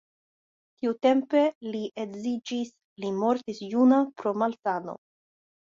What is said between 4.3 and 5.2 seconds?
malsano.